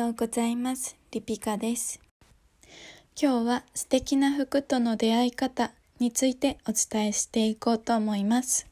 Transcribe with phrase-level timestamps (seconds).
[0.00, 0.96] ようございます。
[1.10, 2.00] リピカです。
[3.20, 8.66] 今日は素敵な服との出会い方についてお伝えしていこうと思います。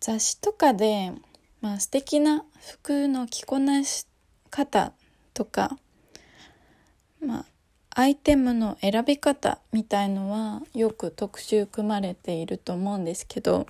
[0.00, 1.12] 雑誌とかで、
[1.60, 4.06] まあ、素敵な服の着こなし
[4.48, 4.94] 方
[5.34, 5.76] とか、
[7.22, 7.44] まあ、
[7.90, 13.66] アイテムの選び方みたいのはよく特集組まれていると思うんですけど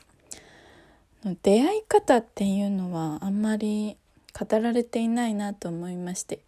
[1.42, 3.96] 出会い方っていうのはあんまり
[4.38, 6.40] 語られていないなと思いまして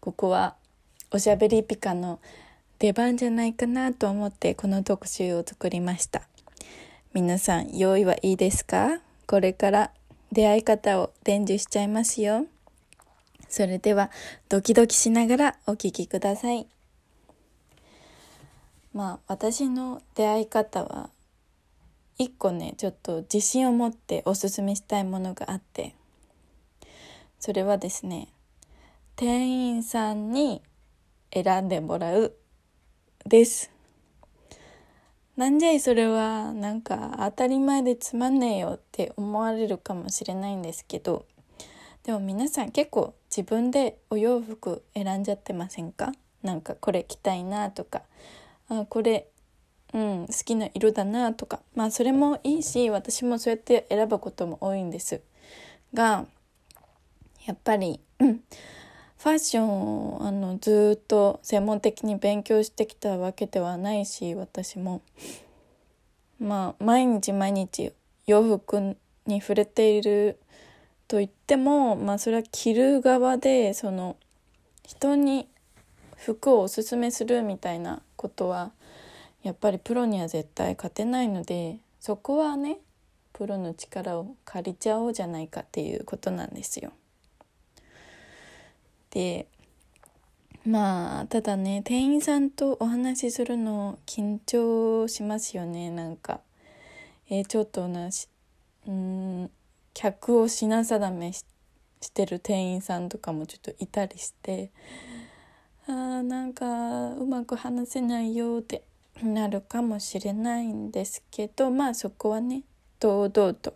[0.00, 0.56] ここは
[1.10, 2.20] おしゃべりピカの
[2.78, 6.22] 出番じゃないかなと思ってこの特集を作りました。
[7.14, 9.00] 皆さん用意はいいですか？
[9.26, 9.90] これから
[10.30, 12.46] 出会い方を伝授しちゃいますよ。
[13.48, 14.10] それでは
[14.48, 16.68] ドキドキしながらお聞きください。
[18.92, 21.10] まあ私の出会い方は
[22.18, 25.94] 一個ねちょっと自信を持っておすすめしたいものがあって。
[27.38, 28.28] それはですね
[29.16, 30.62] 店員さんに
[31.32, 32.34] 選んでもらう
[33.26, 33.70] です。
[35.36, 41.26] なんじゃいそれはなんか当たり前でつまんねえよって思われるかもしれないんですけど
[42.02, 46.12] でも皆さん結構自分でお洋服選んじゃってませんか？
[46.42, 48.02] なんかこれ着たいなとか
[48.68, 49.28] あこれ
[49.94, 55.20] うん好きな色だなとかまあそれもいいし私もそうやって選ぶことも多いんです
[55.94, 56.26] が
[57.48, 65.00] やっぱり、うん、ファッションをあのずっと専門的に勉強してきたわけではないし私も
[66.38, 67.94] まあ毎日毎日
[68.26, 68.96] 洋服
[69.26, 70.38] に触れている
[71.08, 74.16] と言ってもまあそれは着る側でその
[74.84, 75.48] 人に
[76.16, 78.72] 服をおすすめするみたいなことは
[79.42, 82.76] やっぱりプロには絶対勝てないのでそこはね
[83.32, 86.92] プロの力を借りちゃおうじゃないかっていうことなんですよ。
[89.18, 89.48] で
[90.64, 96.40] まあただね店員さんとお話しするの緊張しますよねなんか
[97.28, 98.28] えー、ちょっとなし
[98.86, 99.50] うん
[99.92, 101.44] 客を品定めし
[102.00, 104.70] してる店員さんとかもちょっといたりして
[105.88, 108.84] あーなんかうまく話せないよって
[109.20, 112.62] なるかもしれないんですけどまあそこはね
[113.00, 113.74] 堂々と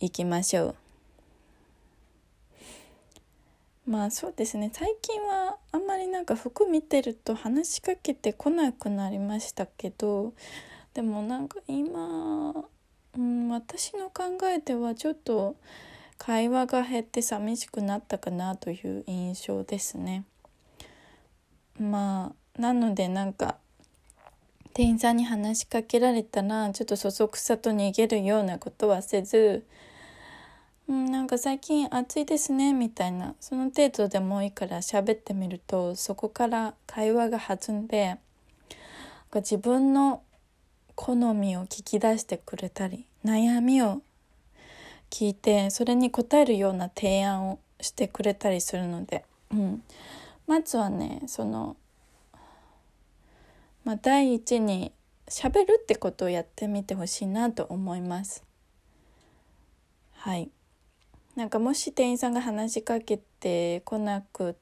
[0.00, 0.79] 行きましょう。
[3.90, 10.32] まあそうですね最近はあんまりなんか服見てると話しかけてこなくなりましたけど
[10.94, 12.54] でもなんか今、
[13.18, 15.56] うん、私の考えではちょっと
[16.18, 20.24] 会話が減って寂しくなったかなという印象ですね。
[21.76, 23.56] まあなのでなんか
[24.72, 29.66] 店員さんに話しかけられたらちょっとそそくさと逃げるようなことはせず
[30.90, 33.36] うん、なんか最近暑いですねみたいな。
[33.38, 38.16] その程度でもいいから喋ってみるとそこから会話が弾んで
[39.32, 40.24] 自分の
[40.96, 44.02] 好みを聞き出してくれたり悩みを
[45.10, 49.84] 聞いてそれに応えるような提案をしてくれたりするので、うん、
[50.48, 51.76] まずはねその、
[53.84, 54.90] まあ、第一に
[55.28, 58.42] 喋るってことをやってみてほしいなと思います。
[60.14, 60.50] はい。
[61.36, 64.54] なんかもし店員さんが話しかけてこなくっ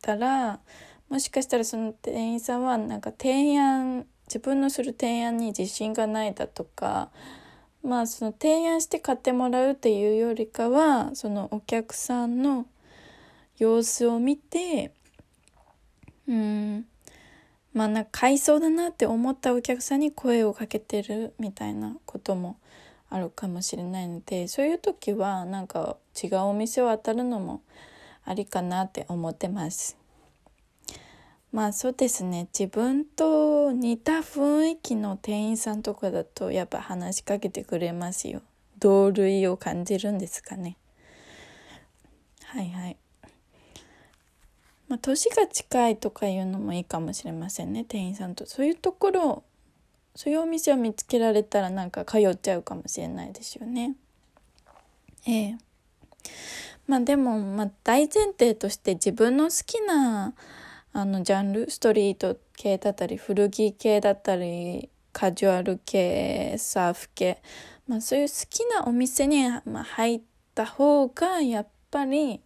[0.00, 0.60] たら
[1.08, 7.10] もしかしたらその店員さんはなんか提案自分のする提案に自信がないだとか
[7.82, 12.66] まあその提案して買ってもらうっていうよりかはそのお客さんの
[13.58, 14.92] 様子を見て
[16.28, 16.86] うん
[17.72, 22.56] まあなんか買いそうだなって思ったお客さんに声をかけてるみたいなことも
[23.10, 27.60] あるかもしれないのでそういう時はなんか違うお店を当たるのも
[28.24, 29.96] ありかなって思ってます。
[31.52, 38.42] まあそうですね自分と似た雰囲気の店員さんとかだとやっぱ話しかけてくれますよ。
[38.78, 40.76] 同類を感じるんですかね。
[42.44, 42.96] はいはい。
[44.86, 48.46] まあ年が近いとかいうのもいいかもしれませんね店員さんと。
[48.46, 49.44] そういうところ
[50.14, 53.94] そういうお店を見つけられたらなんか通っちゃうかもしれないですよね。
[55.26, 55.58] ええ。
[56.86, 60.34] まあでも、まあ、大前提として自分の好きな
[60.92, 67.42] あのジャンルストリート系だったり古着系だったりカジュアル系サーフ系、
[67.86, 70.20] まあ、そういう好きなお店に、まあ、入っ
[70.54, 72.40] た方がやっぱり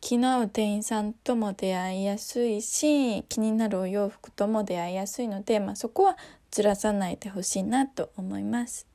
[0.00, 6.16] 気の合う店員さんとも出会いやすいし気になるお洋服とも出会いやすいので、まあ、そこは
[6.50, 8.86] ずらさないでほしいなと思います。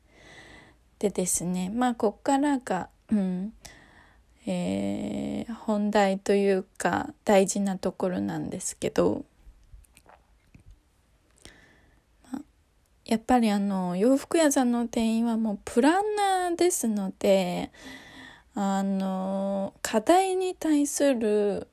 [0.99, 3.53] でですねまあこっからが、うん
[4.47, 9.25] えー、本題というか大事なところなんですけど、
[12.31, 12.41] まあ、
[13.05, 17.71] やっぱりあの洋服屋さんの店員はもうプランナーですので
[18.55, 21.67] あの課題に対する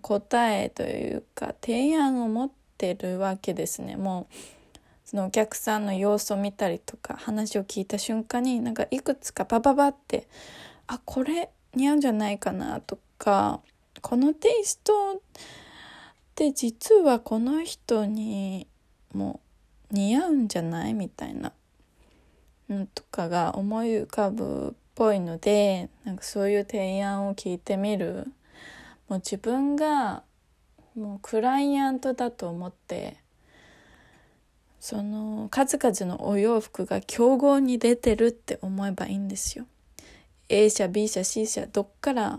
[0.00, 3.96] 答えというか提案を持ってるわけですね。
[3.96, 4.34] もう
[5.04, 10.28] そのお客さんの様子を見たりとか話を聞いた瞬間になんかいくつかバババって
[10.86, 13.60] あこれ似合うんじゃないかなとか
[14.00, 15.20] このテイストっ
[16.36, 18.68] て実はこの人に
[19.12, 19.40] も
[19.90, 20.94] 似合うんじゃない？
[20.94, 21.52] みたいな
[22.68, 28.26] のとかが思い浮かぶぽいのでなんかそういう提案を聞いてみる
[29.08, 30.24] もう自分が
[30.94, 33.16] もうクライアントだと思って
[34.78, 39.64] その数々のお洋服が競合に出てるって思えばいいんですよ。
[40.50, 42.38] A 社 B 社 C 社どっから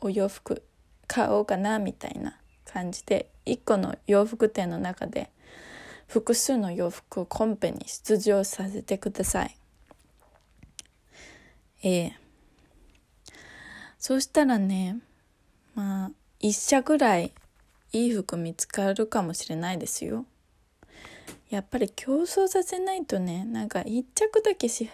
[0.00, 0.64] お洋服
[1.06, 5.30] 買おうかなみたいな感じで1個の洋服店の中で
[6.08, 9.57] 複数の洋服をコンペに出場させてください。
[11.82, 12.16] ええ。
[13.98, 14.98] そうしたらね
[15.74, 16.10] まあ
[16.40, 17.32] 一社ぐらい
[17.92, 20.24] いい服見つかるかもしれないですよ。
[21.50, 24.90] やっぱり競争させないとねなんか一着だけ試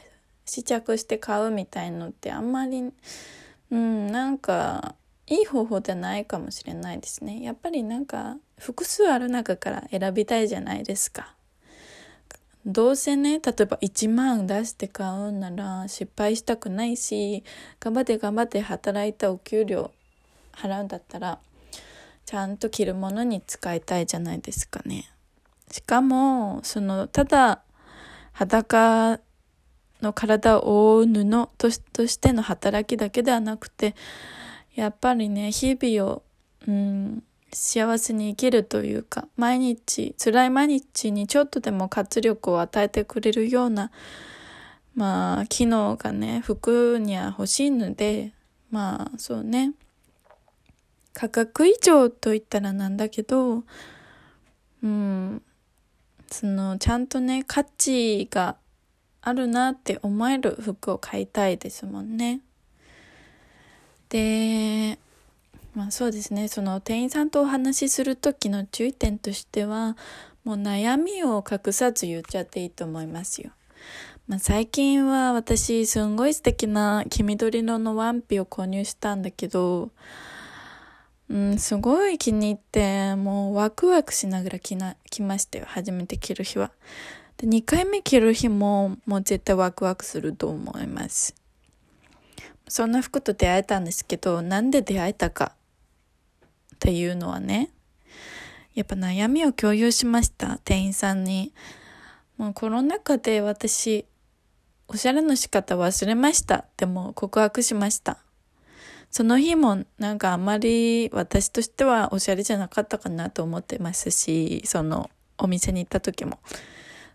[0.46, 2.92] 着して買うみたいのってあんまり
[3.70, 4.94] うんなんか
[5.26, 7.42] いい方法じゃないかもしれないですね。
[7.42, 11.34] やっぱりなんか複数ある中から選びたいじゃないですか。
[12.66, 17.44] どうせね例えば1万出して買うんなら失敗したくないし
[17.78, 19.90] 頑張って頑張って働いたお給料
[20.52, 21.38] 払うんだったら
[22.24, 25.10] ちゃんと着るものに使いたいじゃないですかね。
[25.70, 27.62] しかもそのただ
[28.32, 29.20] 裸
[30.00, 33.94] の体を覆う布としての働きだけではなくて
[34.74, 36.22] やっぱりね日々を、
[36.66, 37.22] うん、
[37.54, 43.90] 幸せに生きるというか毎日辛い毎日にちょっとでも活力を与えてくれるような
[44.94, 48.32] まあ機能がね服には欲しいので
[48.70, 49.72] まあそうね
[51.12, 53.62] 価格以上と言ったらなんだけど
[54.82, 55.42] うん
[56.30, 58.56] そのちゃんとね価値が
[59.22, 62.40] あるなって思える服を買いたいですもんね。
[64.10, 64.98] で
[65.74, 69.96] まあそうですねその店員さんとお話しする時の注意点としては
[70.44, 73.50] もう悩みを隠さず言っちゃっていいと思いますよ。
[74.26, 79.90] まあ、最近は私すんごい素敵な黄緑色のワンピを購入したんだけど、
[81.28, 86.70] うん、すごい気に入ってもうワクワクしながら着な着ましたよ初めて着る日は。
[87.36, 91.34] で2回目着る日ももう絶対ワクワクすると思います。
[92.68, 95.52] そんな服と出会えたんですけどなんで出会えたか
[96.84, 97.70] っていうのはね、
[98.74, 101.54] やっぱ悩みを共有しました、店員さんに。
[102.36, 104.04] もうコロナ禍で私、
[104.86, 108.18] おしゃれの仕方忘れましたっても告白しました。
[109.10, 116.38] その日もなんかあまり私としてはおしゃれじゃなかったかなと思ってますし、そのお店に行った時も。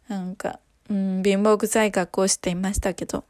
[0.08, 0.60] なんか、
[0.90, 3.24] うん、貧乏臭い格好していましたけど。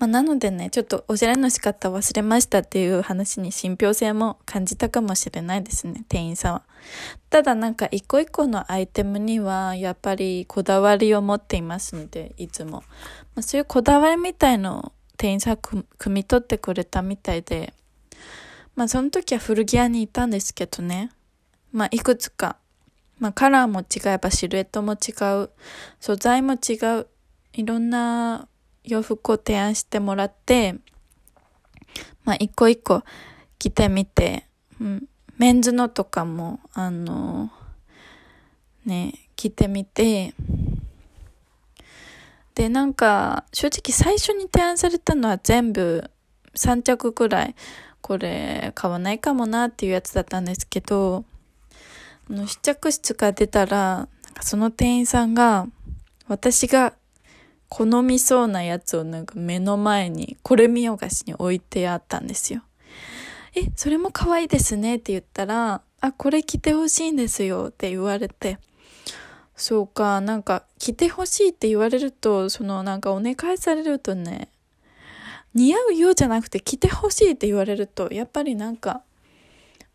[0.00, 6.62] まあ、なのでね、ちょっとおしゃれの仕方忘れましたっていう話に信憑性も感じたかもしれないですね、店員さんは。
[7.28, 12.82] ただなんか一個一個のアイテムにはやっぱりこだわりを持っていますので、いつも。
[13.34, 17.74] まあ、そういうこだわりみたいのを店員さんく汲み取ってくれたみたいで、
[18.76, 21.10] まあその時は古着屋にいたんですけどね、
[21.72, 22.56] まあいくつか、
[23.18, 25.12] まあカラーも違えばシルエットも違
[25.44, 25.50] う、
[26.00, 27.06] 素材も違う、
[27.52, 28.48] いろんな
[28.84, 30.76] 洋服を提案してもらって、
[32.24, 33.02] まあ、一個一個
[33.58, 34.46] 着てみて、
[34.80, 35.08] うん、
[35.38, 37.50] メンズのとかも、あの、
[38.84, 40.34] ね、着てみて、
[42.54, 46.10] で、なんか、正直最初に提案されたのは全部
[46.54, 47.54] 3着くらい、
[48.00, 51.24] これ買わないかもなっていうやつだったんですけど、
[52.28, 54.08] あの試着室が出たら、
[54.40, 55.66] その店員さんが、
[56.28, 56.94] 私が
[57.70, 62.62] 好みそうなやつをなんか目の前に、これ見よがしに置いてあったんですよ。
[63.54, 68.58] え、それも可愛いですねって言ったら、あ、これ着てほしいんですよって言われて、
[69.54, 74.48] そうか、なんか着てほしいって言われると、そのなんかお願いされるとね、
[75.54, 79.02] 似合うようじゃなくて着てほしいって言われると、やっぱりなんか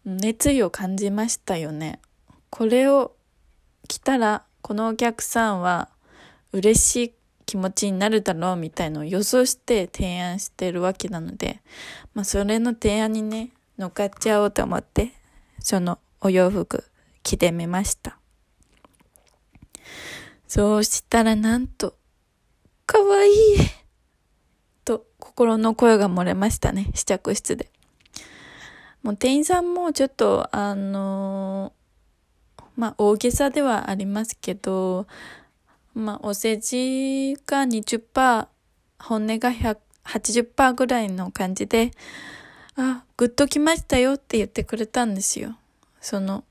[0.06, 2.00] 熱意を感じましたよね。
[2.50, 3.14] これを
[3.88, 5.90] 着たら、このお客さんは
[6.54, 7.14] 嬉しい
[7.46, 11.62] 気持ちになるだろうみたいのを予想して提案してるわけなので、
[12.14, 15.12] まあそれの提案にね、乗っかっちゃおうと思って、
[15.60, 16.84] そのお洋服
[17.24, 18.18] 着てみました。
[20.48, 21.96] そうしたらなんと、
[22.86, 23.34] かわいい
[24.86, 27.70] と心の声が漏れましたね、試着室で。
[29.04, 35.06] もう店員さんもちょっと、あのー、まあ大げさではありますけど、
[35.96, 38.48] まあお世辞が20%、
[39.00, 39.52] 本音が
[40.04, 41.92] 80%ぐらいの感じで、
[42.76, 45.56] あ、グッときましたよって言ってくれたんですよ。
[46.02, 46.44] その、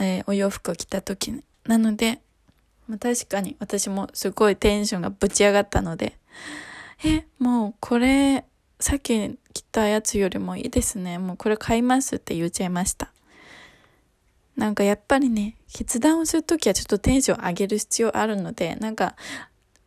[0.00, 1.44] えー、お洋服を着た時に。
[1.66, 2.20] なので、
[2.88, 6.18] まあ、確かに私もすごいテンションがぶち上がったので、
[7.04, 8.44] え、もうこれ、
[8.80, 11.18] さっき着たやつよりもいいですね。
[11.18, 13.12] もうこれ買いますって言っちゃいました。
[14.56, 19.16] なんかやっぱりね、決断をするときはちょっとテンション上げる必要あるので、なんか、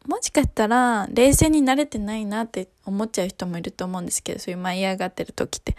[0.08, 5.76] もしかしたら冷静になれてないなって思っちゃう人もいると思うんですけど、そういう舞い上がってる時って。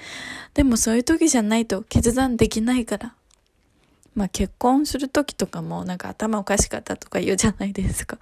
[0.55, 3.14] でもそういう時じゃないと決断できないから。
[4.14, 8.19] まあ結婚する時とかもなんか頭おかしかったとか言うじゃないですか。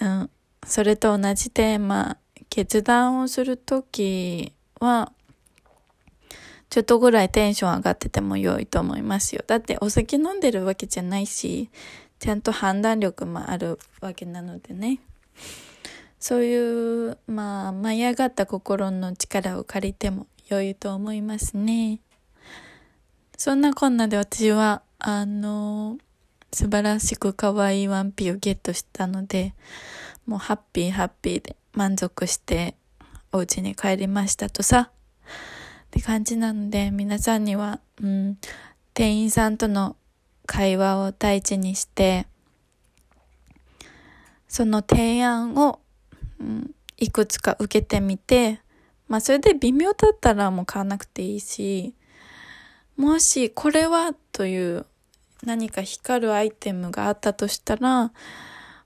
[0.00, 0.30] うん。
[0.66, 2.16] それと同じで、まあ
[2.48, 5.12] 決断をする時は、
[6.68, 9.44] ちょっとぐらいテンション上がってても良いと思いますよ。
[9.46, 11.70] だってお酒飲んでるわけじゃないし、
[12.18, 15.00] ちゃんと判断力もあるわけなのでね。
[16.18, 22.00] そういう、まあ、舞い上がった心の力を借りても良いと思いますね。
[23.36, 25.98] そんなこんなで私は、あの、
[26.52, 29.54] 素晴らしく可愛いワンピをゲットしたので、
[30.26, 32.74] もうハッピーハッピーで満足して
[33.30, 34.90] お家に帰りましたとさ。
[35.96, 38.38] って感じなので、皆さんには、うん、
[38.92, 39.96] 店員さんとの
[40.44, 42.26] 会話を大事にして、
[44.46, 45.80] その提案を、
[46.38, 48.60] うん、いくつか受けてみて、
[49.08, 51.94] まあそれで微妙だったらもう買わなくていいし、
[52.98, 54.84] もしこれはという
[55.44, 58.12] 何か光るアイテムがあったとしたら、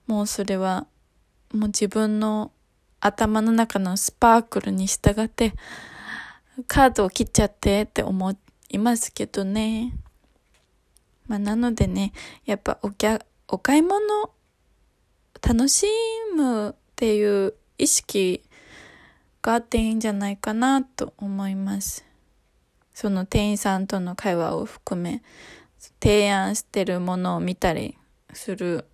[0.07, 0.87] もうそれは
[1.53, 2.53] もう自分の
[3.01, 5.55] 頭の中のスパークルに従って
[6.67, 8.37] カードを切っちゃってって思
[8.69, 9.95] いますけどね。
[11.27, 12.13] まあなのでね、
[12.45, 12.91] やっぱお、
[13.49, 14.01] お買い物
[15.43, 15.87] 楽し
[16.35, 18.43] むっていう意識
[19.43, 22.05] があっていいんじゃないかなと思います。
[22.93, 25.23] その店員さんとの会話を含め、
[26.03, 27.97] 提案してるものを見たり
[28.35, 28.85] する、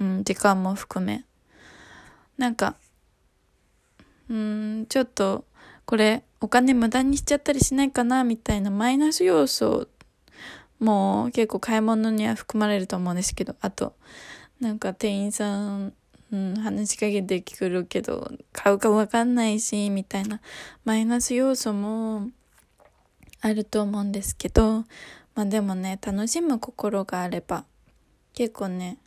[0.00, 1.24] うん、時間も含め。
[2.36, 2.74] なんか、
[4.28, 5.44] うん、ちょっと、
[5.84, 9.88] これ、お金無駄にしちゃったりしないかな、みたいなマイナス要素
[10.78, 13.94] も結構買い物には含まれると思うんですけど、あと、
[14.60, 15.94] なんか店員さん、
[16.30, 20.42] うん、話しかけてくるけど、買うかわかんないし、みたいな
[20.84, 22.28] マイナス要素も
[23.40, 24.84] あると思うんですけど、
[25.34, 27.64] まあでもね、楽しむ心があれば、
[28.34, 28.98] 結構ね、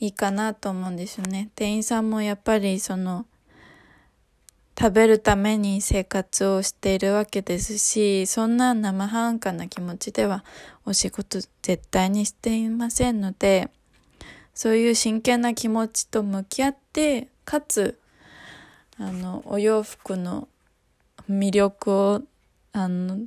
[0.00, 1.50] いいかなと思うんですよね。
[1.54, 3.26] 店員さんもやっぱりその、
[4.78, 10.44] 食べるために生活をしているわけですし、そんな生半可な気持ちでは
[10.84, 13.70] お仕事絶対にしていませんので、
[14.54, 17.98] そういう真剣な気持ちと向き合って、かつ、
[18.98, 20.48] あの、お洋服の
[21.28, 22.22] 魅力を
[22.78, 23.24] あの、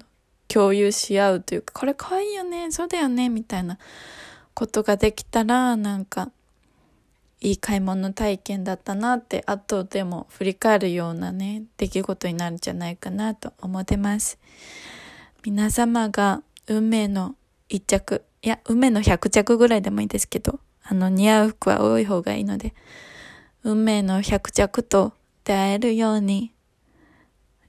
[0.48, 3.79] 共有し合うというか、これ可愛いよね、そうだよね、みたいな
[4.53, 6.29] ことができたら、なんか、
[7.41, 14.38] いい買い物体験だったなって、後でも振り返るようなね、出来事になるんじゃないかなと思ってます。
[15.46, 17.36] 皆様が運命の
[17.69, 22.74] 一着、いや、運命の100着ぐらいでもいいですけど、あの、似合う服は多い方がいいので、
[23.63, 25.13] 運命の100着と
[25.46, 26.51] 出会えるように、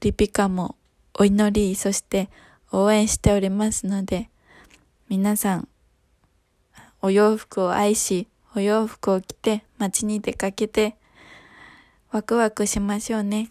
[0.01, 0.75] リピカも
[1.15, 2.29] お祈り、そして
[2.73, 4.31] 応援しておりますので、
[5.09, 5.69] 皆さん、
[7.03, 10.97] お洋服を愛し、お洋服を着て街に出かけて、
[12.11, 13.51] ワクワクしましょうね。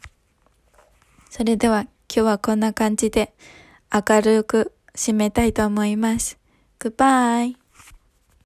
[1.29, 3.34] それでは今日はこんな感じで
[3.94, 6.38] 明るく締めたいと思います。
[6.79, 7.58] Goodbye!